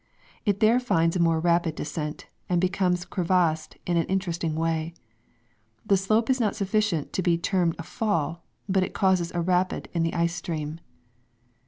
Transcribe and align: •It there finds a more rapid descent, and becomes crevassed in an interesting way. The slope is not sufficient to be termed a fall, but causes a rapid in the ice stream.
•It 0.47 0.61
there 0.61 0.79
finds 0.79 1.15
a 1.15 1.19
more 1.19 1.39
rapid 1.39 1.75
descent, 1.75 2.25
and 2.49 2.59
becomes 2.59 3.05
crevassed 3.05 3.77
in 3.85 3.97
an 3.97 4.07
interesting 4.07 4.55
way. 4.55 4.95
The 5.85 5.95
slope 5.95 6.27
is 6.27 6.39
not 6.39 6.55
sufficient 6.55 7.13
to 7.13 7.21
be 7.21 7.37
termed 7.37 7.75
a 7.77 7.83
fall, 7.83 8.43
but 8.67 8.93
causes 8.93 9.31
a 9.35 9.41
rapid 9.41 9.89
in 9.93 10.01
the 10.01 10.15
ice 10.15 10.33
stream. 10.33 10.79